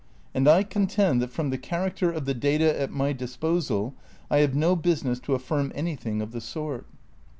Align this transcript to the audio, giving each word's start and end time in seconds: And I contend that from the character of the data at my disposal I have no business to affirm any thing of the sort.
And 0.33 0.47
I 0.47 0.63
contend 0.63 1.21
that 1.21 1.29
from 1.29 1.51
the 1.51 1.59
character 1.59 2.11
of 2.11 2.25
the 2.25 2.33
data 2.33 2.81
at 2.81 2.89
my 2.89 3.13
disposal 3.13 3.93
I 4.31 4.37
have 4.39 4.55
no 4.55 4.75
business 4.75 5.19
to 5.19 5.35
affirm 5.35 5.71
any 5.75 5.95
thing 5.95 6.23
of 6.23 6.31
the 6.31 6.41
sort. 6.41 6.87